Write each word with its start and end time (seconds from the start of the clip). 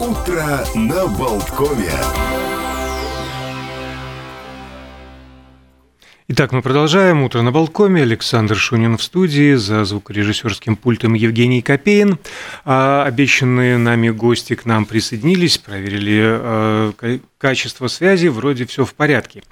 Утро 0.00 0.60
на 0.74 1.06
Болткове. 1.08 1.92
Итак, 6.28 6.52
мы 6.52 6.62
продолжаем. 6.62 7.22
Утро 7.22 7.42
на 7.42 7.52
Балкоме. 7.52 8.00
Александр 8.00 8.56
Шунин 8.56 8.96
в 8.96 9.02
студии. 9.02 9.56
За 9.56 9.84
звукорежиссерским 9.84 10.76
пультом 10.76 11.12
Евгений 11.12 11.60
Копейн. 11.60 12.18
А 12.64 13.04
обещанные 13.04 13.76
нами 13.76 14.08
гости 14.08 14.54
к 14.54 14.64
нам 14.64 14.86
присоединились, 14.86 15.58
проверили 15.58 16.22
э, 16.24 17.18
качество 17.36 17.86
связи. 17.88 18.28
Вроде 18.28 18.64
все 18.64 18.86
в 18.86 18.94
порядке. 18.94 19.42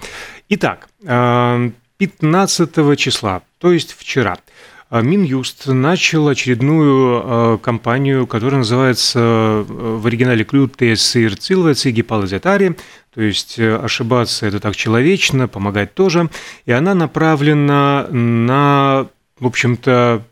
Итак, 0.49 0.89
э, 1.03 1.69
15 1.99 2.97
числа, 2.97 3.43
то 3.59 3.71
есть 3.71 3.93
вчера, 3.95 4.37
а 4.78 4.78
Минюст 4.91 5.67
начал 5.67 6.27
очередную 6.29 7.21
э, 7.23 7.57
кампанию, 7.61 8.25
которая 8.25 8.59
называется 8.59 9.19
э, 9.19 9.65
в 9.67 10.07
оригинале 10.07 10.43
«Клютес 10.43 11.15
и 11.15 11.27
рцилвец 11.27 11.85
и 11.85 11.91
то 11.91 13.21
есть 13.21 13.59
э, 13.59 13.75
ошибаться– 13.75 14.45
это 14.47 14.59
так 14.59 14.75
человечно, 14.75 15.47
помогать 15.47 15.93
тоже, 15.93 16.29
и 16.65 16.71
она 16.71 16.95
направлена 16.95 18.07
на, 18.09 19.07
в 19.39 19.45
общем-то, 19.45 20.23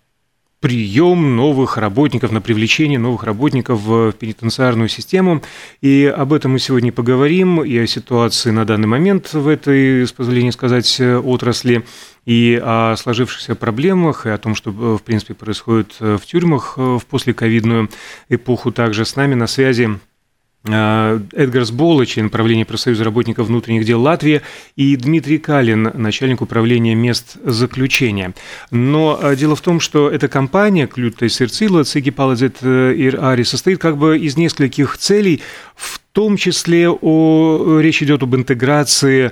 прием 0.59 1.35
новых 1.35 1.77
работников, 1.77 2.31
на 2.31 2.41
привлечение 2.41 2.97
новых 2.97 3.25
работников 3.25 3.79
в 3.79 4.11
пенитенциарную 4.13 4.89
систему. 4.89 5.43
И 5.81 6.05
об 6.05 6.33
этом 6.33 6.53
мы 6.53 6.59
сегодня 6.59 6.91
поговорим, 6.91 7.63
и 7.63 7.77
о 7.77 7.85
ситуации 7.85 8.49
на 8.49 8.65
данный 8.65 8.87
момент 8.87 9.33
в 9.33 9.47
этой, 9.47 10.07
с 10.07 10.11
позволения 10.11 10.51
сказать, 10.51 10.99
отрасли, 10.99 11.85
и 12.27 12.61
о 12.61 12.95
сложившихся 12.95 13.55
проблемах, 13.55 14.25
и 14.25 14.29
о 14.29 14.37
том, 14.37 14.53
что, 14.53 14.71
в 14.71 15.01
принципе, 15.01 15.33
происходит 15.33 15.95
в 15.99 16.19
тюрьмах 16.19 16.77
в 16.77 17.01
послековидную 17.09 17.89
эпоху. 18.29 18.71
Также 18.71 19.05
с 19.05 19.15
нами 19.15 19.33
на 19.33 19.47
связи 19.47 19.97
Э, 20.69 21.19
Эдгар 21.33 21.63
Сбола, 21.65 22.05
член 22.05 22.29
правления 22.29 22.65
профсоюза 22.65 23.03
работников 23.03 23.47
внутренних 23.47 23.85
дел 23.85 24.01
Латвии, 24.01 24.41
и 24.75 24.95
Дмитрий 24.95 25.37
Калин, 25.37 25.91
начальник 25.93 26.41
управления 26.41 26.95
мест 26.95 27.37
заключения. 27.43 28.33
Но 28.71 29.19
э, 29.21 29.35
дело 29.35 29.55
в 29.55 29.61
том, 29.61 29.79
что 29.79 30.09
эта 30.09 30.27
компания 30.27 30.87
«Клюта 30.87 31.29
Серцила» 31.29 31.83
Циги 31.83 32.11
Паладзет 32.11 32.57
э, 32.61 32.93
Ир 32.95 33.23
Ари 33.23 33.43
состоит 33.43 33.79
как 33.79 33.97
бы 33.97 34.17
из 34.17 34.37
нескольких 34.37 34.97
целей, 34.97 35.41
в 35.75 35.99
том 36.11 36.37
числе 36.37 36.89
о, 36.89 37.79
речь 37.79 38.01
идет 38.01 38.23
об 38.23 38.35
интеграции 38.35 39.31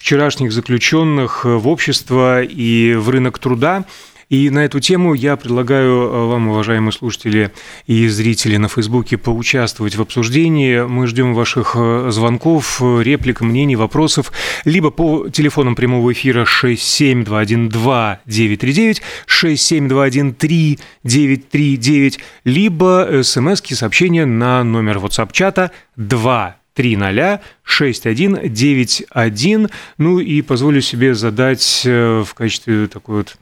вчерашних 0.00 0.50
заключенных 0.50 1.44
в 1.44 1.68
общество 1.68 2.42
и 2.42 2.94
в 2.94 3.10
рынок 3.10 3.38
труда– 3.38 3.84
и 4.30 4.48
на 4.48 4.64
эту 4.64 4.80
тему 4.80 5.12
я 5.12 5.36
предлагаю 5.36 5.90
э, 5.90 6.26
вам, 6.26 6.48
уважаемые 6.48 6.92
слушатели 6.92 7.50
и 7.86 8.06
зрители 8.06 8.58
на 8.58 8.68
Фейсбуке, 8.68 9.16
поучаствовать 9.18 9.96
в 9.96 10.00
обсуждении. 10.00 10.86
Мы 10.86 11.08
ждем 11.08 11.34
ваших 11.34 11.74
э, 11.76 12.10
звонков, 12.12 12.80
реплик, 12.80 13.40
мнений, 13.40 13.74
вопросов, 13.74 14.30
либо 14.64 14.92
по 14.92 15.28
телефонам 15.28 15.74
прямого 15.74 16.12
эфира 16.12 16.44
67212-939, 16.44 19.02
67213-939, 19.26 22.20
либо 22.44 23.22
смски 23.24 23.74
сообщения 23.74 24.26
на 24.26 24.62
номер 24.62 24.98
WhatsApp-чата 24.98 25.72
2 25.96 26.59
300 26.74 27.40
6191. 27.62 29.70
Ну 29.98 30.18
и 30.18 30.42
позволю 30.42 30.80
себе 30.80 31.14
задать 31.14 31.82
э, 31.84 32.24
в 32.26 32.34
качестве 32.34 32.88
такой 32.88 33.16
вот 33.16 33.36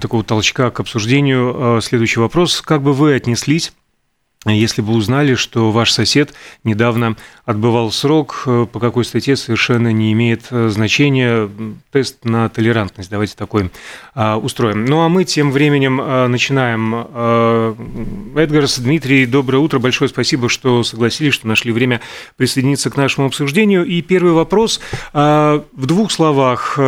такого 0.00 0.24
толчка 0.24 0.70
к 0.70 0.80
обсуждению. 0.80 1.76
А, 1.76 1.80
следующий 1.80 2.18
вопрос. 2.18 2.60
Как 2.60 2.82
бы 2.82 2.92
вы 2.92 3.14
отнеслись 3.14 3.72
если 4.56 4.82
бы 4.82 4.92
узнали, 4.92 5.34
что 5.34 5.70
ваш 5.70 5.92
сосед 5.92 6.34
недавно 6.64 7.16
отбывал 7.44 7.90
срок, 7.90 8.42
э, 8.46 8.66
по 8.70 8.78
какой 8.78 9.04
статье 9.04 9.36
совершенно 9.36 9.92
не 9.92 10.12
имеет 10.12 10.46
э, 10.50 10.68
значения, 10.68 11.48
тест 11.90 12.24
на 12.24 12.48
толерантность, 12.48 13.10
давайте 13.10 13.34
такой 13.36 13.70
а, 14.14 14.36
устроим. 14.36 14.84
Ну 14.84 15.00
а 15.00 15.08
мы 15.08 15.24
тем 15.24 15.50
временем 15.50 16.00
а, 16.02 16.28
начинаем. 16.28 16.94
Эдгарс, 18.36 18.78
Дмитрий, 18.80 19.26
доброе 19.26 19.58
утро, 19.58 19.78
большое 19.78 20.08
спасибо, 20.08 20.48
что 20.48 20.82
согласились, 20.82 21.34
что 21.34 21.48
нашли 21.48 21.72
время 21.72 22.00
присоединиться 22.36 22.90
к 22.90 22.96
нашему 22.96 23.26
обсуждению. 23.26 23.84
И 23.84 24.02
первый 24.02 24.32
вопрос. 24.32 24.80
В 25.12 25.64
двух 25.72 26.12
словах, 26.12 26.78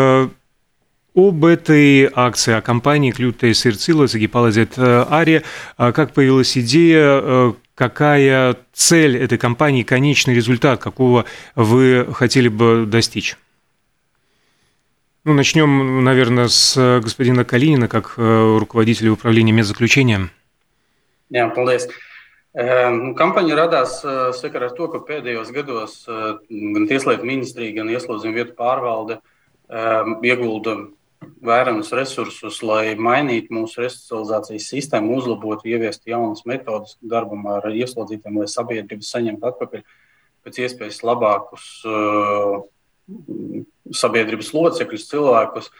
об 1.15 1.44
этой 1.44 2.09
акции, 2.12 2.54
о 2.54 2.60
компании 2.60 3.10
Клюта 3.10 3.53
Серцила 3.53 4.06
Загипалазет 4.06 4.78
э, 4.78 5.04
Ари. 5.09 5.43
А 5.76 5.93
как 5.93 6.12
появилась 6.12 6.56
идея, 6.56 7.21
э, 7.22 7.53
какая 7.75 8.56
цель 8.72 9.16
этой 9.16 9.38
компании, 9.38 9.82
конечный 9.82 10.34
результат, 10.34 10.81
какого 10.81 11.25
вы 11.56 12.06
хотели 12.15 12.49
бы 12.49 12.84
достичь? 12.87 13.37
Ну, 15.25 15.34
начнем, 15.34 16.03
наверное, 16.04 16.49
с 16.49 17.00
господина 17.03 17.44
Калинина, 17.44 17.88
как 17.88 18.15
э, 18.16 18.59
руководителя 18.59 19.12
управления 19.12 19.53
медзаключения. 19.53 20.31
Jā, 21.31 21.47
paldies. 21.54 21.87
Nu, 22.50 23.12
kampaņa 23.15 23.54
radās 23.54 24.00
sakarā 24.34 24.66
ar 24.66 24.72
to, 24.75 24.88
ka 24.91 24.99
pēdējos 25.06 25.53
gados 25.54 25.93
gan 26.09 26.88
Tieslietu 26.91 27.22
ministrija, 27.22 27.76
gan 27.76 27.93
Ieslodzījuma 27.93 28.34
vietu 28.34 28.56
pārvalde 28.59 29.20
iegulda 29.70 30.75
vērams 31.20 31.92
resursus, 31.97 32.60
lai 32.64 32.94
mainītu 32.97 33.54
mūsu 33.54 33.82
resocializācijas 33.84 34.69
sistēmu, 34.72 35.16
uzlabotu, 35.20 35.69
ieviestu 35.69 36.12
jaunas 36.12 36.44
metodas 36.48 36.97
darbam 37.00 37.47
ar 37.50 37.69
ieslodzītiem, 37.72 38.41
lai 38.41 38.48
sabiedrība 38.50 39.06
saņemtu 39.06 39.48
atpakaļ 39.50 39.84
pēc 40.44 40.60
iespējas 40.64 41.03
labākus 41.04 41.66
uh, 41.88 42.60
sabiedrības 43.92 44.53
locekļus, 44.56 45.08
cilvēkus. 45.10 45.70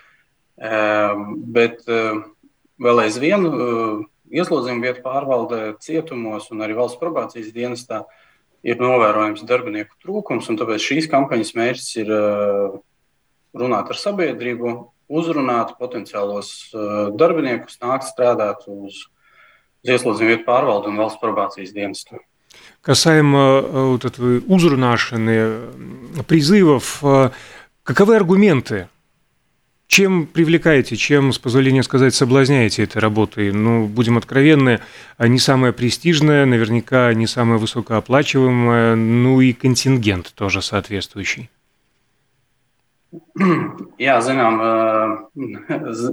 Uh, 0.61 1.25
bet 1.57 1.87
uh, 1.89 2.21
vēl 2.81 3.05
aizvien 3.07 3.47
uh, 3.49 4.03
ieslodzījuma 4.29 4.91
vietu 4.91 5.05
pārvaldē 5.07 5.63
cietumos 5.81 6.51
un 6.53 6.61
arī 6.67 6.77
valsts 6.77 7.01
probācijas 7.01 7.55
dienestā 7.57 8.05
ir 8.61 8.81
novērojams 8.81 9.47
darbinieku 9.49 9.97
trūkums, 10.05 10.51
tāpēc 10.61 10.85
šīs 10.85 11.09
kampaņas 11.09 11.55
mērķis 11.57 11.91
ir 12.03 12.13
uh, 12.13 12.81
runāt 13.57 13.89
ar 13.89 13.99
sabiedrību, 13.99 14.75
uzrunāt 15.11 15.75
potenciālos 15.83 16.71
uh, 16.71 17.11
darbiniekus, 17.11 17.81
nākt 17.83 18.07
strādāt 18.09 18.65
uz, 18.71 19.09
ieslodzījumu 19.85 20.37
vietu 20.37 20.47
pārvaldu 20.47 20.93
un 20.93 21.01
valsts 21.03 21.21
probācijas 21.21 21.75
dienestu. 21.75 22.23
Касаемо 22.81 23.61
вот 23.93 24.05
этого 24.05 24.41
узрунашины, 24.47 26.23
призывов, 26.27 27.03
каковы 27.83 28.17
аргументы? 28.17 28.89
Чем 29.87 30.27
привлекаете, 30.27 30.97
чем, 30.97 31.33
с 31.33 31.39
позволения 31.39 31.83
сказать, 31.83 32.15
соблазняете 32.15 32.85
этой 32.85 32.99
работой? 32.99 33.53
Ну, 33.53 33.87
будем 33.87 34.17
откровенны, 34.19 34.81
не 35.19 35.39
самая 35.39 35.73
престижная, 35.73 36.47
наверняка 36.47 37.13
не 37.13 37.27
самая 37.27 37.59
высокооплачиваемая, 37.59 38.95
ну 38.95 39.41
и 39.41 39.53
контингент 39.53 40.33
тоже 40.35 40.63
соответствующий. 40.63 41.51
Jā, 44.01 44.17
zinām, 44.23 44.61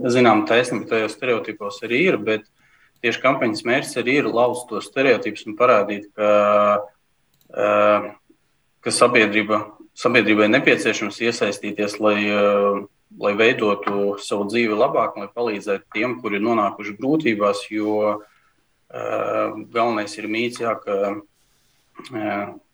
zinām 0.10 0.46
taisnība 0.50 0.90
tajos 0.90 1.14
stereotipos 1.14 1.78
arī 1.86 2.00
ir, 2.10 2.18
bet 2.18 2.48
tieši 3.06 3.22
kampaņas 3.22 3.66
mērķis 3.68 4.00
arī 4.02 4.16
ir 4.24 4.30
lauzt 4.34 4.66
tos 4.72 4.88
stereotipus 4.90 5.46
un 5.46 5.58
parādīt, 5.60 6.08
ka, 6.18 6.32
ka 8.82 8.94
sabiedrība, 8.94 9.62
sabiedrībai 9.98 10.50
nepieciešams 10.56 11.22
iesaistīties, 11.28 12.00
lai, 12.02 12.18
lai 13.22 13.36
veidotu 13.38 14.18
savu 14.24 14.50
dzīvi 14.50 14.82
labāk, 14.82 15.22
lai 15.22 15.30
palīdzētu 15.38 15.94
tiem, 15.94 16.18
kuri 16.24 16.42
ir 16.42 16.48
nonākuši 16.50 16.98
grūtībās, 16.98 17.68
jo 17.78 18.18
galvenais 18.90 20.18
ir 20.18 20.30
mīts, 20.32 20.64
jā, 20.66 20.74
ka 20.82 21.18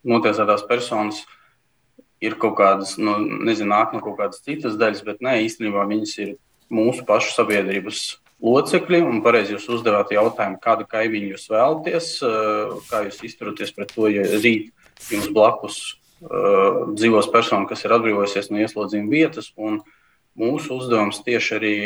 notiesātās 0.07 0.63
personas 0.69 1.24
ir 2.23 2.37
kaut 2.39 2.55
kādas, 2.59 2.95
nu, 3.01 3.17
nezinu, 3.43 3.71
nāk 3.73 3.93
no 3.95 4.01
kaut 4.03 4.17
kādas 4.21 4.43
citas 4.45 4.77
daļas, 4.79 5.03
bet 5.07 5.23
nē, 5.25 5.37
īstenībā 5.45 5.83
viņas 5.89 6.13
ir 6.23 6.35
mūsu 6.73 7.03
pašu 7.07 7.33
sabiedrības 7.35 8.03
locekļi. 8.43 9.01
Un 9.07 9.23
pareizi 9.25 9.55
jūs 9.55 9.67
uzdevāt 9.77 10.13
jautājumu, 10.15 10.61
kādu 10.63 10.87
kaimiņu 10.89 11.33
jūs 11.33 11.49
vēlaties, 11.51 12.13
eh, 12.23 12.77
kā 12.89 13.03
jūs 13.07 13.19
izturaties 13.29 13.75
pret 13.75 13.91
to, 13.95 14.07
ja 14.11 14.23
rīt 14.37 14.71
jums 15.11 15.27
blakus 15.35 15.77
uh, 16.23 16.93
dzīvos 16.95 17.27
persona, 17.33 17.67
kas 17.67 17.81
ir 17.83 17.91
atbrīvojusies 17.91 18.51
no 18.53 18.61
ieslodzījuma 18.63 19.11
vietas. 19.11 19.49
Mūsu 20.39 20.77
uzdevums 20.77 21.19
tieši 21.25 21.55
arī 21.57 21.77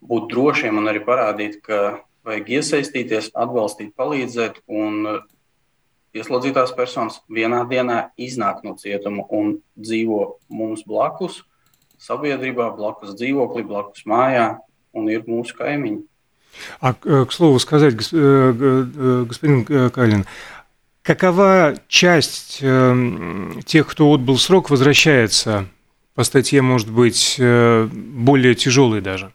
būt 0.00 0.30
drošiem 0.32 0.78
un 0.80 0.88
arī 0.88 1.02
parādīt, 1.04 1.58
ka 1.66 2.00
vajag 2.24 2.48
iesaistīties, 2.56 3.30
atbalstīt, 3.36 3.92
palīdzēt. 3.98 4.62
Un 4.64 5.20
ieslodzītās 6.16 6.74
personas 6.76 7.20
vienā 7.28 7.64
dienā 7.70 8.10
iznāk 8.18 8.64
no 8.66 8.76
cietuma 8.80 9.26
un 9.30 9.58
dzīvo 9.78 10.20
mums 10.48 10.84
blakus, 10.86 11.42
sabiedrībā, 12.00 12.70
blakus 12.76 13.14
dzīvoklī, 13.18 13.64
blakus 13.66 14.06
mājā 14.08 14.58
un 14.96 15.10
ir 15.12 15.26
mūsu 15.28 15.56
kaimiņi. 15.58 16.02
А, 16.80 16.94
к 16.94 17.30
слову 17.30 17.58
сказать, 17.60 17.94
господин 17.94 19.64
Калин, 19.90 20.26
Какова 21.02 21.74
часть 21.88 22.58
э, 22.60 23.52
тех, 23.64 23.86
кто 23.86 24.12
отбыл 24.12 24.36
срок, 24.38 24.68
возвращается 24.68 25.66
по 26.14 26.24
статье, 26.24 26.60
может 26.60 26.90
быть, 26.90 27.36
э, 27.38 27.88
более 27.90 28.54
тяжелой 28.54 29.00
даже? 29.00 29.32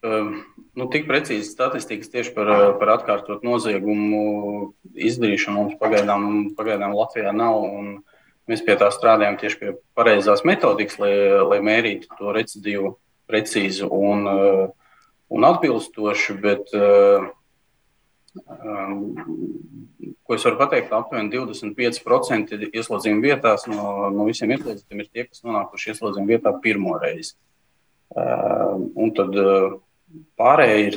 Nu, 0.00 0.86
tik 0.88 1.04
precīzi 1.04 1.50
statistikas 1.50 2.08
tieši 2.08 2.32
par, 2.32 2.50
par 2.80 2.94
atkārtot 2.94 3.42
noziegumu 3.44 4.72
izdarīšanu 4.96 5.58
mums 5.58 5.74
pagaidām, 5.80 6.22
pagaidām 6.56 6.94
Latvijā 6.96 7.34
nav. 7.36 7.66
Mēs 8.48 8.64
pie 8.64 8.78
tā 8.80 8.88
strādājam 8.94 9.36
tieši 9.38 9.58
pie 9.60 9.74
pareizās 9.98 10.40
metodikas, 10.48 10.96
lai, 11.02 11.12
lai 11.44 11.58
mērītu 11.66 12.08
to 12.16 12.32
recidīvu 12.34 12.94
precīzi 13.28 13.84
un, 13.84 14.24
un 15.28 15.48
atbilstoši. 15.50 16.38
Bet, 16.46 16.72
um, 18.40 19.04
ko 20.24 20.38
es 20.38 20.48
varu 20.48 20.62
pateikt, 20.62 20.96
aptuveni 20.96 21.30
25% 21.34 22.56
ieslodzījuma 22.70 23.26
vietās 23.26 23.68
no, 23.68 24.08
no 24.16 24.26
visiem 24.30 24.56
ieslodzītiem 24.56 25.04
ir 25.04 25.12
tie, 25.12 25.28
kas 25.28 25.44
nonākuši 25.44 25.92
ieslodzījuma 25.92 26.32
vietā 26.32 26.56
pirmo 26.64 26.96
reizi. 27.04 27.36
Uh, 28.10 28.88
un 28.98 29.12
tad, 29.14 29.36
uh, 29.38 29.76
Pārējie 30.40 30.86
ir, 30.86 30.96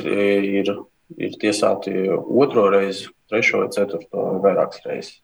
ir, 0.60 0.70
ir 1.20 1.36
tiesāti 1.40 1.92
otro 2.10 2.66
reizi, 2.72 3.10
trešo 3.30 3.64
vai 3.64 3.70
ceturto 3.74 4.24
vai 4.30 4.40
vairākas 4.48 4.82
reizes. 4.86 5.20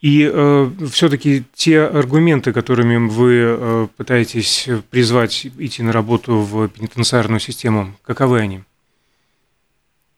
И 0.00 0.30
э, 0.32 0.70
все-таки 0.92 1.42
те 1.54 1.82
аргументы, 1.82 2.52
которыми 2.52 3.08
вы 3.08 3.34
э, 3.34 3.86
пытаетесь 3.96 4.68
призвать 4.90 5.46
идти 5.58 5.82
на 5.82 5.92
работу 5.92 6.38
в 6.38 6.68
пенитенциарную 6.68 7.40
систему, 7.40 7.94
каковы 8.02 8.38
они? 8.38 8.62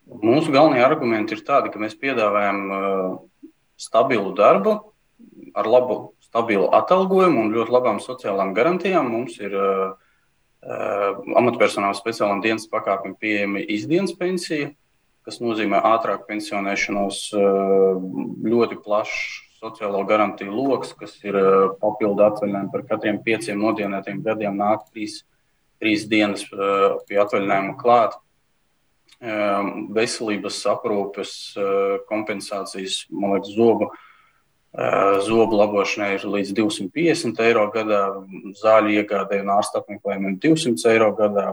Mūsu 0.06 0.52
galvenie 0.52 0.84
argumenti 0.84 1.32
ir 1.32 1.40
tādi, 1.46 1.70
ka 1.73 1.78
mēs 1.81 1.94
piedāvājam 1.96 2.58
uh, 2.69 3.19
stabilu 3.78 4.34
darbu, 4.37 4.75
ar 5.55 5.66
labu, 5.70 6.12
stabilu 6.20 6.66
atalgojumu 6.76 7.46
un 7.46 7.52
ļoti 7.55 7.73
labām 7.73 8.00
sociālām 8.05 8.50
garantijām. 8.52 9.06
Mums 9.06 9.38
ir 9.38 9.55
uh, 9.55 9.70
Eh, 9.70 10.00
amatpersonāla 10.61 11.97
speciālām 11.97 12.43
dienas 12.45 12.69
pakāpēm 12.69 13.15
pieejama 13.21 13.62
izdienas 13.65 14.12
pensija, 14.17 14.71
kas 15.25 15.41
nozīmē 15.41 15.81
ātrāku 15.95 16.29
pensionēšanos, 16.29 17.21
eh, 17.33 18.01
ļoti 18.51 18.81
plašs 18.85 19.47
sociālo 19.61 20.03
garantiju 20.09 20.53
lokus, 20.53 20.93
kas 20.97 21.17
ir 21.25 21.37
eh, 21.37 21.69
papildu 21.81 22.27
atvaļinājumi 22.27 22.73
par 22.73 22.85
katriem 22.93 23.23
pieciem 23.25 23.61
nodienētiem 23.61 24.23
gadiem, 24.25 24.57
nāk 24.57 24.85
trīs, 24.93 25.23
trīs 25.81 26.05
dienas 26.09 26.45
pie 27.09 27.17
atvaļinājuma 27.17 27.79
klāt. 27.81 28.19
Veselības 29.21 30.62
aprūpes 30.71 31.31
kompensācijas, 32.09 33.03
man 33.12 33.35
liekas, 33.35 33.51
zobu 33.53 33.91
Zobu 35.26 35.58
labošanai 35.58 36.12
ir 36.14 36.25
līdz 36.31 36.52
250 36.55 37.40
eiro 37.43 37.64
gadā, 37.75 38.05
zāļu 38.61 39.00
iegādēji 39.00 39.43
un 39.43 39.50
ārsta 39.56 39.81
apmeklējumiem 39.82 40.37
200 40.38 40.93
eiro 40.93 41.11
gadā. 41.19 41.46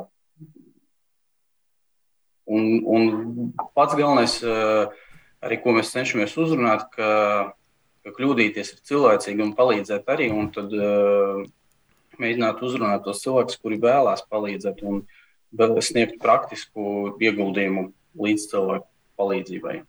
Un, 2.47 2.67
un 2.85 3.07
pats 3.75 3.97
galvenais, 3.97 4.37
arī 5.41 5.57
ko 5.63 5.73
mēs 5.75 5.91
cenšamies 5.95 6.37
uzrunāt, 6.37 6.85
ka, 6.93 7.09
ka 8.05 8.13
kļūdīties 8.19 8.75
ir 8.75 8.85
cilvēcīgi 8.91 9.43
un 9.43 9.55
palīdzēt 9.57 10.13
arī. 10.13 10.29
Un 10.31 10.53
tad 10.53 10.77
mēģināt 12.21 12.61
uzrunāt 12.69 13.03
tos 13.05 13.25
cilvēkus, 13.25 13.57
kuri 13.61 13.81
vēlās 13.81 14.23
palīdzēt 14.29 14.85
un 14.85 15.01
sniegt 15.81 16.21
praktisku 16.21 17.17
ieguldījumu 17.17 17.89
līdz 18.21 18.49
cilvēku 18.53 18.91
palīdzībai. 19.17 19.79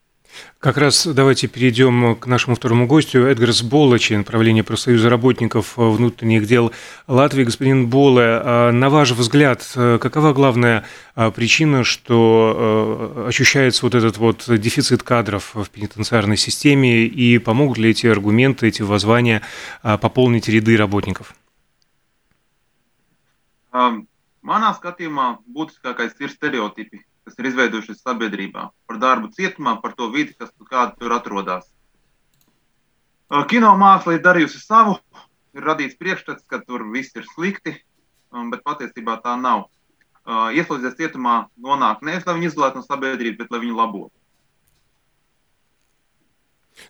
Как 0.58 0.76
раз 0.76 1.06
давайте 1.06 1.46
перейдем 1.46 2.16
к 2.16 2.26
нашему 2.26 2.56
второму 2.56 2.86
гостю. 2.86 3.26
Эдгарс 3.26 3.62
Бола, 3.62 3.98
член 3.98 4.24
правления 4.24 4.64
профсоюза 4.64 5.08
работников 5.08 5.76
внутренних 5.76 6.46
дел 6.46 6.72
Латвии. 7.06 7.44
Господин 7.44 7.88
Бола, 7.88 8.42
а 8.44 8.72
на 8.72 8.90
ваш 8.90 9.12
взгляд, 9.12 9.64
какова 9.74 10.32
главная 10.32 10.84
а, 11.14 11.30
причина, 11.30 11.84
что 11.84 12.54
а, 12.56 13.26
ощущается 13.28 13.84
вот 13.86 13.94
этот 13.94 14.18
вот 14.18 14.44
дефицит 14.48 15.02
кадров 15.02 15.54
в 15.54 15.68
пенитенциарной 15.70 16.36
системе 16.36 17.04
и 17.06 17.38
помогут 17.38 17.78
ли 17.78 17.90
эти 17.90 18.06
аргументы, 18.06 18.68
эти 18.68 18.82
воззвания 18.82 19.42
пополнить 19.82 20.48
ряды 20.48 20.76
работников? 20.76 21.34
Manā 24.48 24.70
skatījumā 24.72 25.24
būtiskākais 25.54 26.14
ir 26.24 26.30
stereotipi, 26.32 27.02
kas 27.28 27.38
ir 27.38 27.50
izveidojušies 27.50 28.00
sabiedrībā, 28.00 28.68
par 28.88 29.00
darbu 29.00 29.28
cietumā, 29.36 29.76
par 29.82 29.92
to 29.98 30.08
vidi, 30.14 30.32
kas 30.38 30.50
kāda 30.70 30.96
tur 30.96 31.12
atrodas. 31.12 31.68
Kino 33.52 33.74
māksla 33.76 34.16
ir 34.16 34.22
darījusi 34.24 34.62
savu, 34.62 34.96
ir 35.52 35.66
radīts 35.68 35.98
priekšstats, 36.00 36.46
ka 36.48 36.62
tur 36.64 36.86
viss 36.94 37.12
ir 37.16 37.28
slikti, 37.34 37.74
bet 38.32 38.64
patiesībā 38.64 39.18
tā 39.24 39.36
nav. 39.40 39.66
Ieslodzīties 40.28 40.96
cietumā 40.96 41.36
nonāk 41.60 42.00
nevis, 42.04 42.24
lai 42.26 42.38
viņi 42.38 42.50
izolētu 42.50 42.80
no 42.80 42.86
sabiedrības, 42.88 43.38
bet 43.42 43.52
lai 43.52 43.60
viņu 43.66 43.76
labotu. 43.76 44.17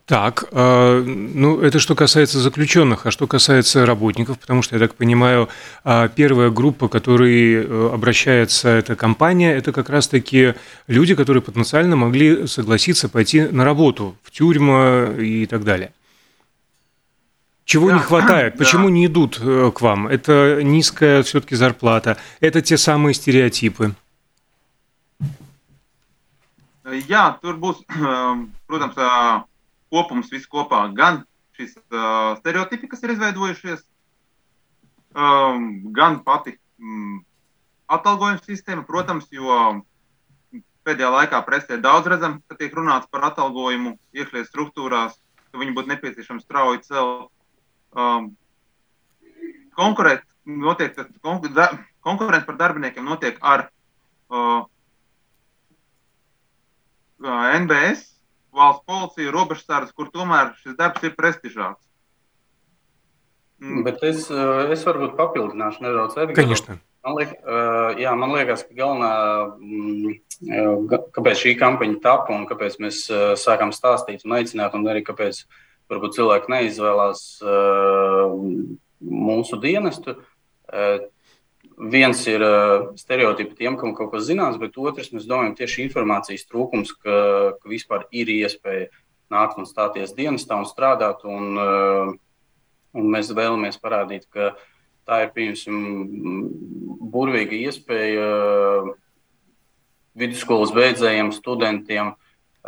Так, 0.09 0.45
э, 0.53 1.03
ну 1.03 1.61
это 1.61 1.79
что 1.79 1.95
касается 1.95 2.41
заключенных, 2.41 3.05
а 3.05 3.11
что 3.11 3.27
касается 3.27 3.85
работников, 3.85 4.39
потому 4.39 4.63
что 4.63 4.77
я 4.77 4.81
так 4.81 4.95
понимаю, 4.95 5.51
э, 5.85 6.09
первая 6.15 6.49
группа, 6.49 6.89
которой 6.89 7.57
э, 7.57 7.91
обращается 7.93 8.71
эта 8.71 8.97
компания, 8.97 9.55
это 9.55 9.71
как 9.71 9.91
раз-таки 9.91 10.55
люди, 10.87 11.15
которые 11.15 11.43
потенциально 11.43 11.95
могли 11.95 12.47
согласиться 12.47 13.11
пойти 13.11 13.43
на 13.43 13.67
работу 13.67 14.17
в 14.23 14.31
тюрьму 14.31 15.13
и 15.13 15.45
так 15.45 15.65
далее. 15.65 15.93
Чего 17.67 17.89
да, 17.89 17.95
не 17.97 18.01
хватает? 18.01 18.55
Да. 18.57 18.65
Почему 18.65 18.89
не 18.89 19.05
идут 19.05 19.39
к 19.39 19.81
вам? 19.83 20.09
Это 20.09 20.61
низкая 20.63 21.23
все-таки 21.23 21.55
зарплата, 21.55 22.17
это 22.41 22.63
те 22.63 22.79
самые 22.79 23.13
стереотипы. 23.13 23.95
Jā, 26.89 27.37
tur 27.43 27.59
būs, 27.61 27.85
protams, 28.65 28.97
kopums 29.93 30.31
viss 30.33 30.49
kopā, 30.51 30.85
gan 30.95 31.23
šis 31.59 31.75
uh, 31.77 32.37
stereotipi, 32.39 32.89
kas 32.91 33.03
ir 33.03 33.15
izveidojušies, 33.17 33.83
um, 35.17 35.69
gan 35.95 36.21
pati 36.27 36.55
um, 36.79 37.21
atalgojuma 37.91 38.43
sistēma, 38.45 38.85
protams, 38.87 39.27
jo 39.35 39.83
pēdējā 40.87 41.09
laikā 41.13 41.41
presē 41.45 41.81
daudz 41.83 42.09
redzam, 42.09 42.39
ka 42.49 42.57
tiek 42.61 42.75
runāts 42.77 43.09
par 43.13 43.27
atalgojumu 43.29 43.97
iekšlietu 44.17 44.49
struktūrās, 44.49 45.19
ka 45.51 45.61
viņi 45.61 45.75
būtu 45.77 45.93
nepieciešams 45.93 46.47
strauji 46.47 46.85
celt. 46.87 47.31
Um, 47.97 48.33
konkurēt, 49.77 50.25
notiek, 50.45 50.97
konkurence 52.05 52.47
par 52.47 52.59
darbiniekiem 52.61 53.07
notiek 53.09 53.39
ar 53.41 53.69
uh, 54.29 54.65
NBS 57.19 58.18
valsts 58.59 58.87
policija, 58.89 59.35
robežsardze, 59.35 59.95
kur 59.97 60.11
tomēr 60.15 60.53
šis 60.63 60.77
darbs 60.79 61.07
ir 61.07 61.15
prestižāks. 61.19 61.85
Mm. 63.59 63.83
Bet 63.87 64.03
es, 64.07 64.29
eh, 64.31 64.71
es 64.75 64.85
varbūt 64.87 65.17
papildināšu 65.19 65.83
nedaudz 65.83 66.19
Edgars. 66.23 66.63
Man, 67.07 67.15
liek, 67.17 67.33
eh, 67.35 68.03
jā, 68.05 68.13
man 68.19 68.35
liekas, 68.35 68.63
ka 68.69 68.75
galvenā, 68.79 69.11
mm, 69.59 70.13
eh, 70.47 70.99
kāpēc 71.17 71.43
šī 71.43 71.55
kampaņa 71.59 72.01
tapa 72.03 72.35
un 72.35 72.47
kāpēc 72.47 72.79
mēs 72.79 73.07
sākām 73.39 73.75
stāstīt 73.75 74.25
un 74.25 74.37
aicināt, 74.39 74.75
un 74.75 74.85
arī 74.85 75.03
kāpēc 75.03 75.43
varbūt 75.91 76.15
cilvēki 76.19 76.53
neizvēlās 76.55 77.23
mūsu 79.03 79.61
dienestu, 79.63 80.19
viens 81.79 82.21
ir 82.27 82.43
uh, 82.43 82.91
stereotipi 82.99 83.55
tiem, 83.59 83.77
kam 83.79 83.95
kaut 83.97 84.11
kas 84.13 84.27
zināms, 84.29 84.59
bet 84.61 84.77
otrs, 84.79 85.13
mēs 85.15 85.29
domājam, 85.31 85.55
tieši 85.59 85.85
informācijas 85.87 86.47
trūkums, 86.49 86.93
ka, 86.99 87.19
ka 87.61 87.71
vispār 87.71 88.07
ir 88.11 88.31
iespēja 88.35 88.89
nākt 89.33 89.59
un 89.61 89.69
stāties 89.69 90.15
dienestā 90.17 90.59
un 90.59 90.67
strādāt. 90.69 91.23
Un, 91.29 91.59
uh, 91.59 92.15
un 92.99 93.11
mēs 93.13 93.31
vēlamies 93.31 93.79
parādīt, 93.83 94.27
ka 94.33 94.55
tā 95.09 95.23
ir 95.25 95.35
piemēram 95.37 96.49
burvīga 97.13 97.59
iespēja 97.69 98.25
uh, 98.25 98.89
vidusskolas 100.19 100.75
beidzējiem, 100.75 101.35
studentiem. 101.37 102.17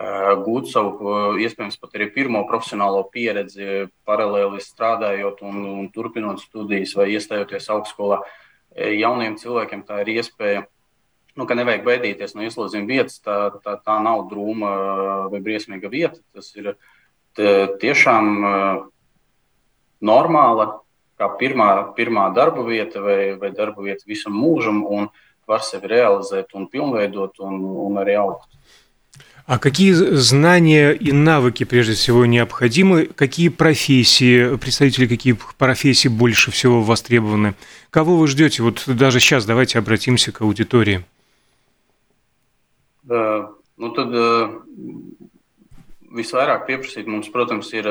Gūt 0.00 0.68
savu, 0.70 1.10
iespējams, 1.42 1.74
pat 1.76 1.96
arī 1.98 2.06
pirmo 2.14 2.40
profesionālo 2.48 3.02
pieredzi, 3.12 3.90
paralēli 4.08 4.62
strādājot 4.62 5.42
un, 5.44 5.58
un 5.66 5.88
turpinot 5.92 6.40
studijas 6.40 6.94
vai 6.96 7.10
iestājoties 7.12 7.66
augstskolā. 7.74 8.20
Uh, 8.22 8.38
jauniem 8.76 9.38
cilvēkiem 9.40 9.82
tā 9.86 10.02
ir 10.04 10.14
iespēja. 10.18 10.66
Nu, 11.38 11.46
ka 11.46 11.54
nevajag 11.54 11.84
baidīties 11.86 12.34
no 12.34 12.44
ieslodzījuma 12.46 12.90
vietas. 12.90 13.20
Tā, 13.22 13.36
tā, 13.62 13.76
tā 13.84 13.96
nav 14.02 14.26
drūma 14.30 14.70
vai 15.32 15.40
briesmīga 15.44 15.90
vieta. 15.92 16.18
Tas 16.34 16.50
ir 16.58 16.74
tiešām 17.38 18.30
normāla, 20.00 20.68
kā 21.20 21.28
pirmā, 21.40 21.70
pirmā 21.96 22.30
darba 22.34 22.64
vieta 22.66 23.02
vai, 23.04 23.34
vai 23.40 23.52
darba 23.54 23.84
vieta 23.84 24.08
visam 24.08 24.34
mūžam, 24.36 24.82
un 24.88 25.10
var 25.50 25.64
sevi 25.66 25.90
realizēt 25.90 26.54
un 26.54 26.68
pilnveidot 26.70 27.42
un, 27.46 27.60
un 27.86 27.98
arī 28.00 28.16
augt. 28.20 28.48
А 29.50 29.58
какие 29.58 29.90
знания 29.94 30.92
и 30.92 31.10
навыки, 31.10 31.64
прежде 31.64 31.94
всего, 31.94 32.24
необходимы? 32.24 33.06
Какие 33.06 33.48
профессии, 33.48 34.56
представители 34.56 35.08
каких 35.08 35.56
профессий 35.56 36.08
больше 36.08 36.52
всего 36.52 36.82
востребованы? 36.82 37.54
Кого 37.90 38.16
вы 38.16 38.28
ждете? 38.28 38.62
Вот 38.62 38.84
даже 38.86 39.18
сейчас 39.18 39.46
давайте 39.46 39.80
обратимся 39.80 40.30
к 40.30 40.42
аудитории. 40.42 41.04
Да, 43.02 43.50
nu 43.76 43.90
tad 43.90 44.14
visvairāk 46.14 46.68
pieprasīt 46.68 47.10
mums, 47.10 47.26
protams, 47.34 47.72
ir 47.74 47.88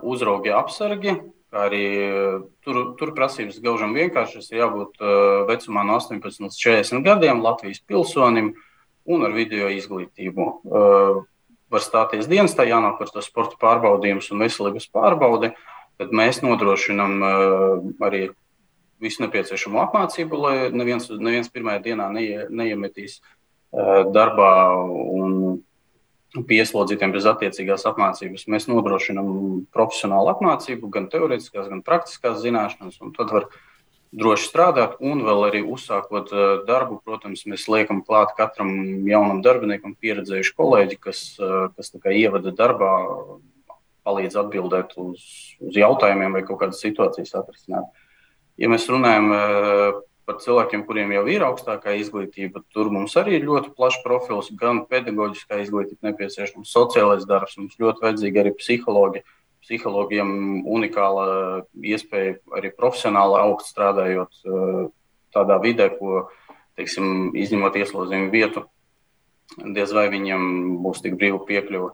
uzraugi 0.00 0.48
apsargi, 0.48 1.12
kā 1.52 1.66
arī 1.68 1.84
tur, 2.64 2.96
tur 2.96 3.12
prasības 3.12 3.60
gaužam 3.60 3.92
vienkāršas. 3.92 4.48
Ir 4.48 4.64
jābūt 4.64 4.96
vecumā 5.52 5.84
no 5.84 6.00
18 6.00 6.40
līdz 6.40 6.56
40 6.56 7.04
gadiem, 7.04 7.44
Latvijas 7.44 7.84
pilsonim 7.84 8.54
un 9.06 9.26
ar 9.26 9.34
video 9.36 9.70
izglītību. 9.72 10.48
Var 11.66 11.82
stāties 11.82 12.28
dienestā, 12.30 12.66
jānāk 12.68 13.00
ar 13.02 13.10
to 13.10 13.22
sporta 13.24 13.58
pārbaudījumus 13.62 14.30
un 14.34 14.44
veselības 14.44 14.86
pārbaudi. 14.94 15.52
Tad 15.96 16.12
mēs 16.14 16.42
nodrošinām 16.44 17.22
arī 18.04 18.28
visu 19.02 19.24
nepieciešamo 19.24 19.80
apmācību, 19.82 20.38
lai 20.40 20.56
neviens, 20.72 21.08
neviens 21.10 21.50
pirmajā 21.52 21.82
dienā 21.88 22.10
neie, 22.14 22.46
neiemetīs 22.48 23.18
darbā 24.14 24.52
un 24.76 25.58
pieslodzītiem 26.36 27.12
bez 27.14 27.26
attiecīgās 27.28 27.86
apmācības. 27.88 28.46
Mēs 28.52 28.68
nodrošinām 28.68 29.28
profesionālu 29.72 30.32
apmācību, 30.34 30.90
gan 30.92 31.08
teorētiskās, 31.12 31.70
gan 31.72 31.82
praktiskās 31.86 32.42
zināšanas, 32.42 33.00
un 33.04 33.14
tad 33.16 33.32
var 33.32 33.48
droši 34.16 34.48
strādāt. 34.48 34.96
Un 35.04 35.22
vēl 35.26 35.44
arī 35.50 35.60
uzsākot 35.66 36.32
eh, 36.32 36.46
darbu, 36.68 37.00
protams, 37.04 37.44
mēs 37.48 37.68
liekam 37.72 38.02
klāt 38.06 38.32
katram 38.38 38.72
jaunam 39.08 39.42
darbiniekam 39.44 39.96
pieredzējuši 40.00 40.56
kolēģi, 40.56 40.98
kas, 41.02 41.22
eh, 41.40 41.68
kas 41.76 41.92
ievada 42.14 42.54
darbā, 42.56 42.90
palīdz 44.06 44.38
atbildēt 44.38 44.94
uz, 45.02 45.22
uz 45.60 45.76
jautājumiem 45.76 46.36
vai 46.38 46.44
kaut 46.46 46.60
kādas 46.62 46.82
situācijas 46.84 47.34
atrisināt. 47.40 47.88
Ja 48.56 48.70
mēs 48.72 48.86
runājam 48.88 49.32
eh, 49.34 50.02
par 50.26 50.40
cilvēkiem, 50.42 50.84
kuriem 50.88 51.12
jau 51.14 51.24
ir 51.30 51.44
augstākā 51.46 51.94
izglītība. 52.00 52.64
Tur 52.74 52.90
mums 52.94 53.14
arī 53.20 53.36
ir 53.38 53.46
ļoti 53.46 53.72
plašs 53.76 54.00
profils, 54.02 54.50
gan 54.58 54.84
pedagoģiskā 54.90 55.60
izglītība, 55.62 56.10
nepieciešams 56.10 56.72
sociālais 56.72 57.26
darbs, 57.28 57.58
mums 57.60 57.76
ļoti 57.82 58.06
vajadzīgi 58.06 58.42
arī 58.42 58.54
psihologi 58.58 59.22
Psihologiem 59.65 60.63
unikāla 60.65 61.63
iespēja 61.77 62.39
arī 62.57 62.71
profesionāli 62.73 63.37
augt 63.39 63.67
strādājot 63.69 64.41
eh, 64.45 64.79
tādā 65.35 65.59
vidē, 65.61 65.91
ko, 65.99 66.29
teiksim, 66.79 67.31
izņemot 67.37 67.77
ieslodzījumu 67.77 68.31
vietu, 68.33 68.65
diez 69.61 69.93
vai 69.93 70.07
viņiem 70.11 70.81
būs 70.81 71.03
tik 71.05 71.19
brīva 71.21 71.43
piekļuva. 71.45 71.91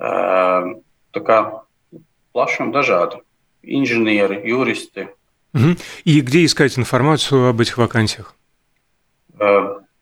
Eh, 0.00 0.68
tā 1.16 1.24
kā 1.24 1.40
plaši 2.36 2.62
un 2.66 2.76
dažādi 2.76 3.24
inženieri, 3.64 4.42
juristi, 4.48 5.08
Угу. 5.52 5.76
И 6.04 6.20
где 6.20 6.44
искать 6.44 6.78
информацию 6.78 7.48
об 7.48 7.60
этих 7.60 7.76
вакансиях? 7.76 8.36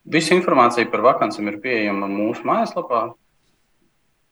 Visa 0.09 0.33
informācija 0.33 0.89
par 0.89 1.03
vakancēm 1.05 1.51
ir 1.51 1.59
pieejama 1.61 2.09
mūsu 2.09 2.47
mājaslapā, 2.49 3.13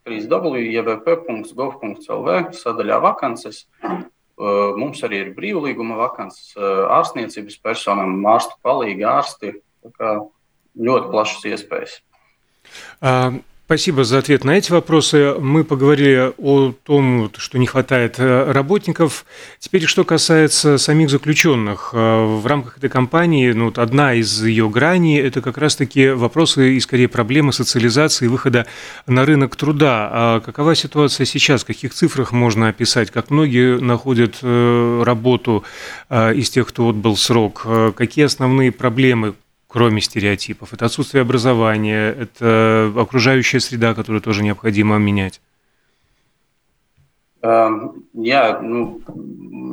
www.gov.lv 0.08 1.50
sadaļā 2.58 2.98
vakances. 3.04 3.66
Mums 4.42 5.04
arī 5.06 5.18
ir 5.22 5.36
brīvlīguma 5.38 5.96
vakances 6.00 6.56
ārstniecības 6.58 7.58
personām, 7.62 8.26
ārstu 8.32 8.56
palīgi, 8.66 9.04
ārsti. 9.06 9.48
Ļoti 10.82 11.08
plašas 11.12 11.44
iespējas. 11.52 11.94
Спасибо 13.72 14.04
за 14.04 14.18
ответ 14.18 14.44
на 14.44 14.58
эти 14.58 14.70
вопросы. 14.70 15.34
Мы 15.40 15.64
поговорили 15.64 16.34
о 16.38 16.74
том, 16.84 17.32
что 17.38 17.58
не 17.58 17.66
хватает 17.66 18.16
э, 18.18 18.52
работников. 18.52 19.26
Теперь, 19.60 19.86
что 19.86 20.04
касается 20.04 20.78
самих 20.78 21.10
заключенных. 21.10 21.92
Э, 21.94 22.26
в 22.26 22.46
рамках 22.46 22.80
этой 22.80 22.90
кампании 22.90 23.50
ну, 23.54 23.68
вот 23.68 23.78
одна 23.78 24.14
из 24.14 24.44
ее 24.44 24.68
граней– 24.70 25.22
это 25.22 25.42
как 25.42 25.58
раз-таки 25.58 26.10
вопросы 26.10 26.74
и, 26.74 26.82
скорее, 26.82 27.08
проблемы 27.08 27.54
социализации 27.54 28.26
и 28.26 28.28
выхода 28.28 28.68
на 29.08 29.26
рынок 29.26 29.56
труда. 29.56 30.10
А 30.12 30.40
какова 30.42 30.76
ситуация 30.76 31.24
сейчас? 31.24 31.64
В 31.64 31.68
каких 31.68 31.94
цифрах 31.94 32.34
можно 32.34 32.68
описать? 32.68 33.10
Как 33.10 33.30
многие 33.30 33.80
находят 33.80 34.40
э, 34.42 35.04
работу 35.06 35.64
из 36.10 36.50
тех, 36.50 36.68
кто 36.68 36.90
отбыл 36.90 37.16
срок? 37.16 37.66
Какие 37.96 38.26
основные 38.26 38.74
проблемы, 38.74 39.34
кроме 39.72 40.02
стереотипов. 40.02 40.74
Это 40.74 40.86
отсутствие 40.86 41.22
образования, 41.22 42.10
это 42.10 42.92
окружающая 42.98 43.62
среда, 43.62 43.94
которую 43.94 44.22
тоже 44.22 44.44
необходимо 44.44 44.98
менять. 44.98 45.42
Um, 47.44 48.06
jā, 48.14 48.62
nu, 48.62 49.02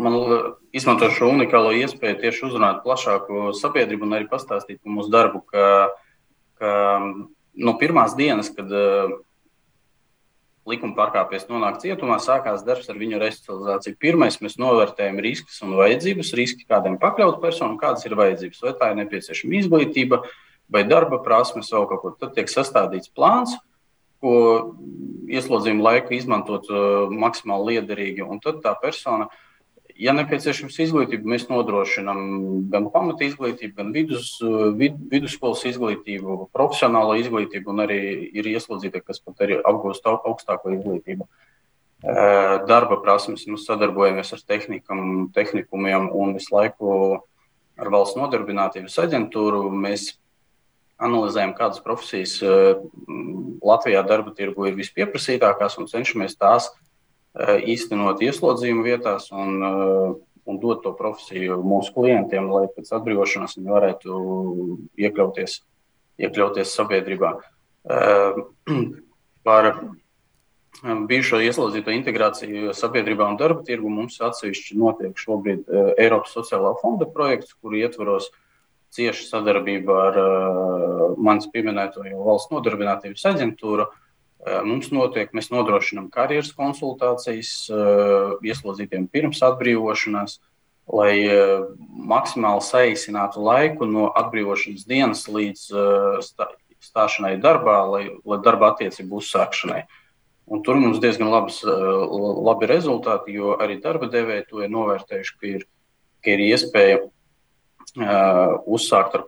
man 0.01 0.15
izmantot 0.73 1.13
šo 1.13 1.27
unikālo 1.35 1.75
iespēju 1.77 2.17
tieši 2.23 2.47
uzrunāt 2.47 2.79
plašāku 2.81 3.51
sabiedrību 3.53 4.07
un 4.07 4.15
arī 4.17 4.25
pastāstīt 4.31 4.79
par 4.81 4.95
mūsu 4.95 5.13
darbu, 5.13 5.43
ka, 5.45 5.67
ka 6.57 6.71
no 7.61 7.75
pirmās 7.77 8.17
dienas, 8.17 8.49
kad 8.49 8.73
uh, 8.73 9.19
likuma 10.69 10.97
pārkāpējs 10.99 11.49
nonāk 11.51 11.81
cietumā, 11.83 12.19
sākās 12.23 12.65
darbs 12.67 12.91
ar 12.93 12.99
viņu 13.01 13.21
resocializāciju. 13.23 13.99
Pirmais, 14.03 14.39
mēs 14.45 14.59
novērtējam 14.61 15.19
riskus 15.25 15.59
un 15.65 15.75
vajadzības, 15.79 16.35
riski 16.39 16.69
kādam 16.69 16.99
pakļaut 17.03 17.41
personu, 17.43 17.79
kādas 17.81 18.07
ir 18.07 18.17
vajadzības, 18.19 18.63
vai 18.67 18.75
tā 18.81 18.93
ir 18.93 19.01
nepieciešama 19.01 19.59
izglītība, 19.63 20.23
vai 20.69 20.85
darba 20.89 21.23
prasmes, 21.25 21.73
vai 21.73 21.85
kaut 21.91 22.05
ko. 22.05 22.15
Tad 22.21 22.37
tiek 22.37 22.53
sastādīts 22.53 23.13
plāns, 23.15 23.57
ko 24.23 24.37
ieslodzījuma 25.31 25.93
laiku 25.93 26.17
izmantot 26.17 26.67
uh, 26.73 27.13
maksimāli 27.13 27.77
liederīgi, 27.77 28.25
un 28.27 28.43
tad 28.43 28.63
tā 28.65 28.75
persona 28.83 29.29
uh, 29.29 29.45
ja 29.99 30.15
nepieciešams 30.15 30.79
izglītība, 30.85 31.27
mēs 31.35 31.49
nodrošinām 31.51 32.21
gan 32.73 32.87
pamata 32.95 33.27
izglītību, 33.27 33.75
gan 33.79 33.91
vidus, 33.95 34.31
vid, 34.79 34.97
vidusskolas 35.11 35.65
izglītību, 35.73 36.49
profesionālo 36.55 37.17
izglītību, 37.19 37.73
un 37.75 37.85
arī 37.85 38.01
ir 38.31 38.51
ieslodzīti, 38.55 39.03
kas 39.05 39.21
pat 39.25 39.43
arī 39.47 39.59
apgūst 39.59 40.07
augstāko 40.07 40.73
izglītību. 40.77 41.27
Darba 42.69 43.01
prasmes 43.03 43.49
mēs 43.51 43.67
sadarbojamies 43.67 44.31
ar 44.37 44.45
tehnikam, 44.47 45.01
tehnikumiem 45.35 46.07
un 46.15 46.37
visu 46.39 46.55
laiku 46.55 46.93
ar 47.79 47.91
valsts 47.91 48.19
nodarbinātības 48.21 49.01
aģentūru. 49.03 49.65
Mēs 49.75 50.13
analizējam, 51.03 51.57
kādas 51.59 51.83
profesijas 51.83 52.39
Latvijā 53.67 54.05
darba 54.07 54.31
tirgu 54.35 54.71
ir 54.71 54.79
vispieprasītākās 54.79 55.81
un 55.83 55.91
cenšamies 55.91 56.39
tās 56.39 56.71
Eh, 56.71 56.88
īstenot 57.37 58.23
ieslodzījuma 58.25 58.85
vietās 58.85 59.31
un, 59.33 59.63
eh, 59.63 60.15
un 60.49 60.59
dot 60.59 60.83
to 60.83 60.95
profesiju 60.97 61.61
mūsu 61.63 61.93
klientiem, 61.95 62.49
lai 62.51 62.67
pēc 62.73 62.91
atbrīvošanās 62.97 63.59
viņi 63.59 63.75
varētu 63.75 64.19
iekļauties, 64.97 65.61
iekļauties 66.19 66.75
sabiedrībā. 66.75 67.33
Eh, 67.91 68.43
par 69.49 69.73
bijušo 70.83 71.41
ieslodzīto 71.43 71.91
integrāciju 71.91 72.75
sabiedrībā 72.77 73.27
un 73.27 73.37
darba 73.37 73.65
tirgu 73.65 73.89
mums 73.91 74.21
atsevišķi 74.21 74.77
notiek 74.79 75.17
šobrīd 75.19 75.65
Eiropas 75.99 76.35
sociālā 76.37 76.75
fonda 76.83 77.09
projekts, 77.09 77.57
kuru 77.57 77.81
ietvaros 77.81 78.29
cieša 78.95 79.25
sadarbība 79.27 79.97
ar 80.05 80.19
manis 81.17 81.49
pieminēto 81.51 82.05
valsts 82.05 82.53
nodarbinātības 82.53 83.25
aģentūru. 83.33 83.89
Uh, 83.89 84.08
Mums 84.47 84.93
notiek, 84.95 85.33
mēs 85.35 85.51
nodrošinām 85.51 86.07
karjeras 86.15 86.53
konsultācijas 86.55 87.51
ieslodzītiem 88.47 89.09
pirms 89.11 89.43
atbrīvošanās, 89.43 90.39
lai 90.95 91.13
maksimāli 92.09 92.63
saīsinātu 92.65 93.43
laiku 93.43 93.89
no 93.91 94.07
atbrīvošanas 94.17 94.87
dienas 94.89 95.27
līdz 95.27 95.67
stāšanai 96.87 97.35
darbā, 97.43 97.81
lai, 97.91 98.05
lai 98.23 98.39
darba 98.45 98.71
attiecību 98.73 99.19
uzsākšanai. 99.19 99.83
Un 100.49 100.63
tur 100.65 100.79
mums 100.81 101.03
diezgan 101.03 101.29
labas, 101.29 101.61
labi 101.67 102.71
rezultāti, 102.71 103.35
jo 103.37 103.57
arī 103.61 103.83
darba 103.83 104.09
devēji 104.09 104.47
to 104.49 104.63
ir 104.65 104.73
novērtējuši, 104.73 105.35
ka 105.37 105.51
ir, 105.51 105.67
ka 106.25 106.33
ir 106.33 106.45
iespēja 106.47 107.01
uh, 107.03 107.11
uzsākt 108.65 109.19
ar 109.19 109.27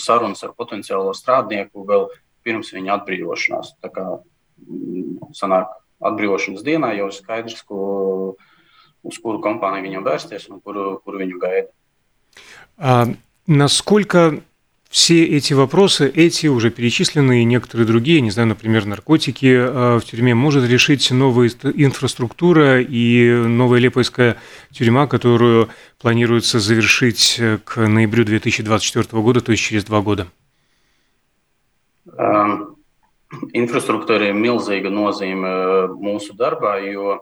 sarunas 0.00 0.46
ar 0.46 0.54
potenciālo 0.56 1.12
strādnieku 1.18 1.84
vēl 1.88 2.08
pirms 2.46 2.72
viņa 2.72 2.96
atbrīvošanās. 2.96 3.74
Tā 3.82 3.90
kā 3.92 4.06
sanāk 5.34 5.70
atbrīvošanas 6.02 6.64
dienā 6.66 6.92
jau 6.98 7.08
ir 7.10 7.16
skaidrs, 7.16 7.62
ko, 7.62 8.36
uz 9.02 9.18
kuru 9.22 9.40
компанию 9.42 9.86
viņam 9.86 10.06
vērsties 10.06 10.48
un 10.50 10.60
kuru, 10.60 10.98
kuru 11.04 11.22
viņu 11.24 11.38
gaida. 11.42 11.70
А 12.78 13.06
насколько 13.46 14.42
все 14.88 15.24
эти 15.24 15.54
вопросы, 15.54 16.06
эти 16.14 16.48
уже 16.48 16.70
перечисленные 16.70 17.42
и 17.42 17.44
некоторые 17.44 17.86
другие, 17.86 18.20
не 18.20 18.30
знаю, 18.30 18.48
например, 18.48 18.84
наркотики 18.84 19.98
в 19.98 20.02
тюрьме, 20.02 20.34
может 20.34 20.68
решить 20.68 21.10
новая 21.10 21.48
инфраструктура 21.48 22.82
и 22.82 23.32
новая 23.32 23.80
Лепойская 23.80 24.36
тюрьма, 24.70 25.06
которую 25.06 25.70
планируется 25.98 26.60
завершить 26.60 27.40
к 27.64 27.88
ноябрю 27.88 28.24
2024 28.24 29.22
года, 29.22 29.40
то 29.40 29.52
есть 29.52 29.62
через 29.62 29.84
два 29.84 30.02
года? 30.02 30.26
Infrastruktūra 33.56 34.30
ir 34.30 34.38
milzīga 34.38 34.90
nozīme 34.92 35.52
mūsu 36.00 36.36
darbā, 36.38 36.78
jo 36.84 37.20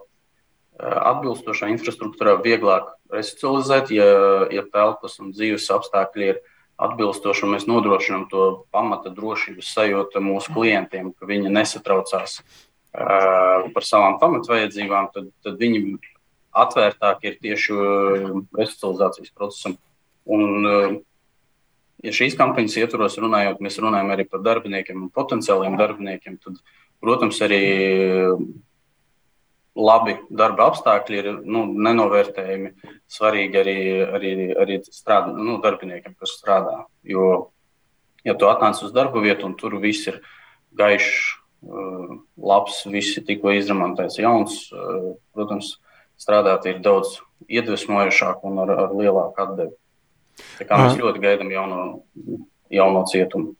atbilstošā 0.81 1.69
infrastruktūrā 1.75 2.37
vieglāk 2.41 2.89
resocializēt, 3.13 3.91
ja, 3.93 4.07
ja 4.53 4.63
telpas 4.71 5.19
un 5.21 5.33
dzīves 5.35 5.67
apstākļi 5.75 6.29
ir 6.31 6.41
atbilstoši, 6.81 7.45
un 7.45 7.53
mēs 7.55 7.67
nodrošinām 7.69 8.25
to 8.31 8.45
pamata 8.73 9.11
drošības 9.13 9.69
sajūtu 9.75 10.23
mūsu 10.25 10.55
klientiem, 10.55 11.11
ka 11.13 11.29
viņi 11.29 11.51
nesatraucās 11.53 12.39
uh, 12.41 13.69
par 13.75 13.85
savām 13.85 14.17
pamatvajadzībām, 14.23 15.11
tad, 15.13 15.29
tad 15.45 15.61
viņi 15.61 15.99
atvērtāki 16.51 17.29
ir 17.29 17.37
tieši 17.43 17.77
resocializācijas 18.57 19.35
procesam. 19.37 19.77
Un, 20.25 20.65
uh, 20.65 20.97
ja 22.05 22.13
šīs 22.15 22.35
kampaņas 22.39 22.79
ietvaros 22.81 23.17
runājot, 23.21 23.61
mēs 23.63 23.79
runājam 23.81 24.11
arī 24.13 24.25
par 24.29 24.43
darbiniekiem 24.45 25.05
un 25.05 25.13
potenciāliem 25.13 25.77
darbiniekiem, 25.79 26.37
tad, 26.41 26.59
protams, 27.01 27.39
arī 27.45 27.61
labi 29.77 30.17
darba 30.29 30.67
apstākļi 30.71 31.19
ir 31.21 31.29
nu, 31.47 31.63
nenovērtējami 31.87 32.73
svarīgi 33.11 33.59
arī, 33.61 33.77
arī, 34.17 34.31
arī 34.59 34.79
strādā, 34.87 35.31
nu, 35.35 35.59
darbiniekiem, 35.63 36.15
kas 36.19 36.35
strādā. 36.39 36.81
Jo, 37.07 37.51
ja 38.27 38.35
tu 38.35 38.49
atnāc 38.51 38.81
uz 38.83 38.91
darba 38.95 39.23
vietu 39.23 39.47
un 39.47 39.55
tur 39.59 39.77
viss 39.83 40.09
ir 40.11 40.19
gaišs, 40.77 41.13
uh, 41.63 42.17
labs, 42.37 42.83
viss 42.91 43.15
ir 43.19 43.25
tikko 43.27 43.53
izremontēts, 43.55 44.19
jauns, 44.19 44.65
uh, 44.75 45.13
protams, 45.35 45.77
strādāt 46.19 46.67
ir 46.69 46.81
daudz 46.83 47.19
iedvesmojošāk 47.49 48.43
un 48.47 48.61
ar, 48.65 48.75
ar 48.85 48.97
lielāku 48.97 49.45
atdevi. 49.45 49.75
Tā 50.59 50.67
kā 50.67 50.83
mēs 50.83 50.99
ļoti 50.99 51.23
gaidām 51.23 51.51
jauno, 51.51 51.81
jauno 52.69 53.05
cietumu. 53.09 53.55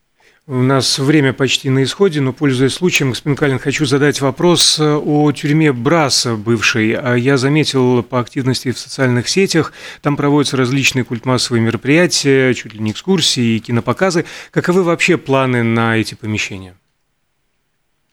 У 0.48 0.60
нас 0.60 0.98
время 0.98 1.32
почти 1.32 1.70
на 1.70 1.84
исходе, 1.84 2.20
но, 2.20 2.32
пользуясь 2.32 2.74
случаем, 2.74 3.10
господин 3.10 3.36
Калин, 3.36 3.60
хочу 3.60 3.86
задать 3.86 4.20
вопрос 4.20 4.76
э, 4.80 4.96
о 4.96 5.30
тюрьме 5.30 5.72
Браса 5.72 6.34
бывшей. 6.34 6.94
А 6.94 7.14
я 7.14 7.36
заметил 7.36 8.02
по 8.02 8.18
активности 8.18 8.72
в 8.72 8.78
социальных 8.78 9.28
сетях, 9.28 9.72
там 10.00 10.16
проводятся 10.16 10.56
различные 10.56 11.04
культмассовые 11.04 11.62
мероприятия, 11.62 12.54
чуть 12.54 12.74
ли 12.74 12.80
не 12.80 12.90
экскурсии 12.90 13.54
и 13.54 13.60
кинопоказы. 13.60 14.24
Каковы 14.50 14.82
вообще 14.82 15.16
планы 15.16 15.62
на 15.62 15.96
эти 15.96 16.16
помещения? 16.16 16.74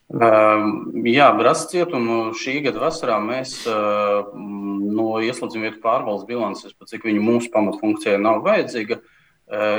Jā, 0.09 1.27
Brāzas 1.37 1.67
cietumu 1.69 2.31
šī 2.33 2.63
gada 2.65 2.81
vasarā 2.81 3.19
mēs 3.21 3.59
no 3.69 5.09
ieslodzījuma 5.21 5.67
vietu 5.67 5.83
pārvaldes 5.83 6.25
bilances, 6.25 6.73
cik 6.89 7.05
viņa 7.05 7.21
mūsu 7.21 7.51
pamatfunkcijai 7.53 8.17
nav 8.21 8.41
vajadzīga, 8.47 8.97
uh, 8.97 9.19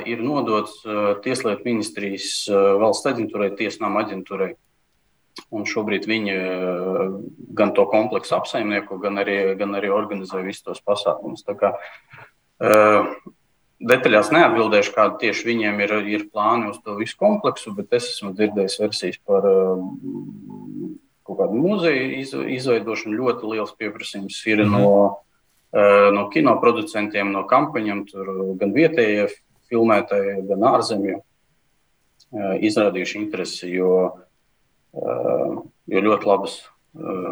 ir 0.06 0.22
nodots 0.22 0.82
Tieslietu 1.24 1.62
ministrijas 1.64 2.48
valsts 2.50 3.06
aģentūrai, 3.10 3.52
Tiesnām 3.58 3.98
aģentūrai. 4.00 4.54
Un 5.54 5.62
šobrīd 5.64 6.08
viņi 6.10 6.32
gan 7.56 7.70
to 7.74 7.84
kompleksu 7.88 8.34
apsaimnieko, 8.36 8.98
gan 9.00 9.18
arī, 9.22 9.54
gan 9.58 9.74
arī 9.78 9.92
organizē 9.94 10.42
visus 10.44 10.66
tos 10.66 10.82
pasākumus. 10.84 11.46
Kā, 11.58 11.70
detaļās 13.80 14.30
neatbildēšu, 14.34 14.92
kādi 14.94 15.20
tieši 15.24 15.46
viņiem 15.48 15.80
ir, 15.86 15.94
ir 16.12 16.26
plāni 16.32 16.70
uz 16.70 16.78
to 16.84 16.96
visu 16.98 17.16
kompleksu, 17.20 17.72
bet 17.76 17.92
es 17.96 18.10
esmu 18.14 18.34
dzirdējis 18.36 18.78
versijas 18.82 19.20
par 19.26 19.46
kaut 21.24 21.38
kādu 21.38 21.60
muzeju 21.60 22.48
izveidošanu. 22.56 23.16
Ļoti 23.16 23.52
liels 23.54 23.72
pieprasījums 23.78 24.40
ir 24.50 24.64
mm 24.64 24.74
-hmm. 24.74 24.80
no, 24.80 26.16
no 26.16 26.26
kino 26.34 26.56
producentiem, 26.60 27.32
no 27.32 27.46
kampaņiem, 27.48 28.04
gan 28.60 28.74
vietējie 28.76 29.28
filmētāji, 29.70 30.40
gan 30.50 30.66
ārzemju 30.74 31.18
eh, 31.20 32.56
izrādījuši 32.68 33.18
interesi, 33.22 33.70
jo, 33.72 33.92
eh, 34.94 35.54
jo 35.94 36.04
ļoti 36.08 36.30
labas 36.30 36.58
eh, 36.60 37.30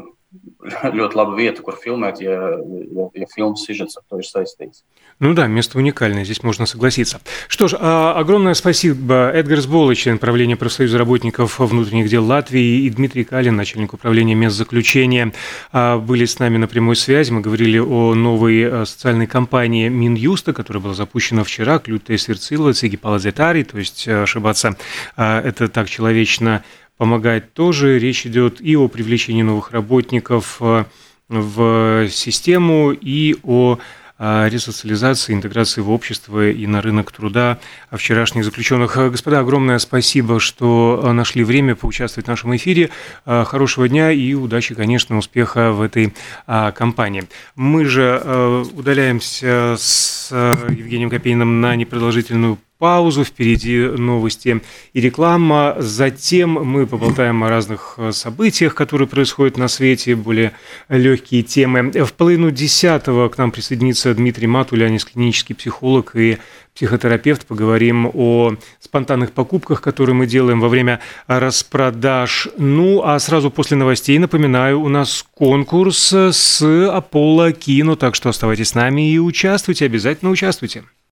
ļoti 0.61 1.17
laba 1.17 1.37
vieta, 1.37 1.63
kur 1.65 1.77
filmēt, 1.81 2.21
ja, 2.21 2.33
ja, 2.33 3.09
ja 3.15 3.27
фильmas 3.33 3.65
сюжет 3.65 3.91
с 3.91 3.99
той 4.09 4.23
же 4.23 4.29
saistīts. 4.29 4.85
Ну 5.21 5.35
да, 5.35 5.49
место 5.49 5.79
уникальное, 5.79 6.25
здесь 6.25 6.43
можно 6.43 6.67
согласиться. 6.67 7.21
Что 7.49 7.67
ж, 7.67 7.75
а, 7.81 8.13
огромное 8.13 8.55
спасибо 8.55 9.31
Эдгар 9.35 9.61
Сбола, 9.61 9.95
член 9.97 10.19
правления 10.19 10.57
профсоюза 10.57 10.97
работников 10.99 11.59
внутренних 11.59 12.09
дел 12.09 12.25
Латвии, 12.25 12.85
и 12.85 12.91
Дмитрий 12.91 13.25
Калин, 13.25 13.57
начальник 13.57 13.95
управления 13.95 14.35
мест 14.35 14.57
заключения, 14.57 15.33
а, 15.73 15.99
были 15.99 16.25
с 16.25 16.39
нами 16.39 16.59
на 16.59 16.69
прямой 16.69 16.95
связи. 16.95 17.33
Мы 17.33 17.41
говорили 17.41 17.79
о 17.79 18.15
новой 18.15 18.87
социальной 18.87 19.27
кампании 19.27 19.89
Минюста, 19.89 20.53
которая 20.53 20.83
была 20.83 20.95
запущена 20.95 21.43
вчера, 21.43 21.79
Клютая 21.79 22.19
Сверцилова, 22.19 22.73
Циги 22.75 22.97
Паладетари, 22.97 23.65
то 23.65 23.79
есть 23.79 24.07
ошибаться 24.07 24.77
это 25.17 25.69
так 25.69 25.89
человечно 25.89 26.63
помогать 26.99 27.55
тоже. 27.55 27.99
Речь 27.99 28.27
идет 28.27 28.61
и 28.61 28.77
о 28.77 28.89
привлечении 28.89 29.43
новых 29.43 29.71
работников 29.71 30.59
э, 30.61 30.85
в 31.29 32.09
систему, 32.11 32.91
и 32.91 33.37
о 33.45 33.79
э, 34.19 34.49
ресоциализации, 34.51 35.33
интеграции 35.33 35.81
в 35.81 35.91
общество 35.91 36.51
и 36.51 36.67
на 36.67 36.83
рынок 36.83 37.13
труда 37.13 37.59
вчерашних 37.93 38.45
заключенных. 38.45 38.97
Господа, 38.97 39.39
огромное 39.39 39.79
спасибо, 39.79 40.41
что 40.41 41.01
э, 41.03 41.13
нашли 41.13 41.45
время 41.45 41.77
поучаствовать 41.77 42.27
в 42.27 42.31
нашем 42.31 42.55
эфире. 42.57 42.91
Хорошего 43.25 43.89
дня 43.89 44.11
и 44.11 44.35
удачи, 44.35 44.75
конечно, 44.75 45.17
успеха 45.17 45.71
в 45.71 45.81
этой 45.81 46.13
кампании. 46.47 47.29
Мы 47.55 47.85
же 47.85 48.67
удаляемся 48.75 49.77
с 49.79 50.31
Евгением 50.33 51.11
Копейным 51.11 51.61
на 51.61 51.77
непродолжительную 51.77 52.59
паузу, 52.79 53.25
впереди 53.25 53.79
новости 53.79 54.63
и 54.93 55.01
реклама. 55.01 55.77
Затем 55.79 56.51
мы 56.51 56.87
поболтаем 56.87 57.43
о 57.43 57.49
разных 57.49 57.95
э, 57.97 58.13
событиях, 58.13 58.75
которые 58.75 59.09
происходят 59.09 59.57
на 59.57 59.69
свете, 59.69 60.15
более 60.15 60.53
легкие 60.89 61.43
темы. 61.43 61.91
В 61.91 62.13
половину 62.13 62.51
десятого 62.51 63.29
к 63.29 63.39
нам 63.39 63.51
присоединится 63.51 64.15
Дмитрий 64.15 64.47
Матулянис, 64.47 65.05
клинический 65.05 65.55
психолог 65.55 66.15
и 66.15 66.39
психотерапевт. 66.75 67.47
Поговорим 67.47 68.11
о 68.15 68.55
спонтанных 68.79 69.33
покупках, 69.33 69.83
которые 69.83 70.15
мы 70.15 70.27
делаем 70.27 70.61
во 70.61 70.69
время 70.69 71.01
распродаж. 71.27 72.49
Ну, 72.57 73.03
а 73.03 73.19
сразу 73.19 73.51
после 73.51 73.77
новостей, 73.77 74.19
напоминаю, 74.19 74.81
у 74.81 74.89
нас 74.89 75.25
конкурс 75.35 76.13
с 76.13 76.63
Apollo 76.63 77.53
Кино, 77.53 77.97
так 77.97 78.15
что 78.15 78.29
оставайтесь 78.29 78.69
с 78.69 78.75
нами 78.75 79.13
и 79.13 79.19
участвуйте, 79.19 79.87
обязательно 79.87 80.31
участвуйте. 80.31 80.85